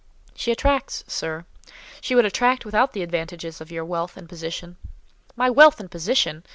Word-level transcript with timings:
"She 0.33 0.51
attracts, 0.51 1.03
sir: 1.07 1.45
she 2.01 2.15
would 2.15 2.25
attract 2.25 2.65
without 2.65 2.93
the 2.93 3.03
advantages 3.03 3.61
of 3.61 3.69
your 3.71 3.85
wealth 3.85 4.17
and 4.17 4.27
position." 4.27 4.77
"My 5.35 5.51
wealth 5.51 5.79
and 5.79 5.91
position! 5.91 6.43